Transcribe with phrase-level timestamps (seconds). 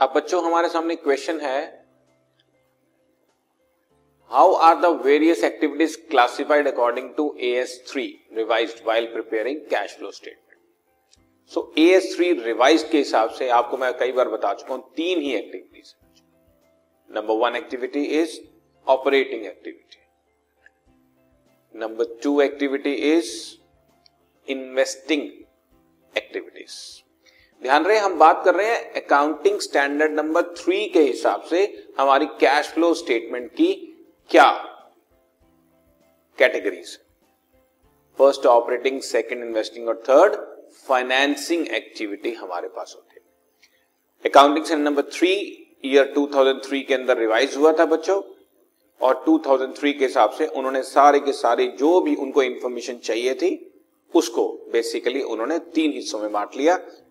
[0.00, 1.58] अब बच्चों, हमारे सामने क्वेश्चन है
[4.30, 9.96] how are the various activities classified according to A S three revised while preparing cash
[9.98, 10.58] flow statement
[11.52, 14.82] so A S three revised के हिसाब से आपको मैं कई बार बता चुका हूँ,
[14.96, 15.92] तीन ही activities
[17.08, 18.38] number one activity is
[18.86, 19.98] operating activity
[21.74, 23.32] number two activity is
[24.48, 25.28] investing
[26.14, 26.78] activities
[27.62, 31.62] ध्यान रहे, हम बात कर रहे हैं अकाउंटिंग स्टैंडर्ड नंबर थ्री के हिसाब से
[31.98, 33.72] हमारी कैश फ्लो स्टेटमेंट की
[34.30, 34.50] क्या
[36.38, 36.96] categories
[38.18, 40.36] first operating second investing और थर्ड
[40.86, 45.32] फाइनेंसिंग एक्टिविटी हमारे पास होती है। Accounting standard number three
[45.84, 48.22] year 2003 के अंदर रिवाइज हुआ था बच्चों,
[49.00, 53.52] और 2003 के हिसाब से उन्होंने सारे के सारे जो भी उनको इंफॉर्मेशन चाहिए थी,
[54.14, 56.78] उसको बेसिकली उन्होंने तीन हिस्सों में बांट लिया।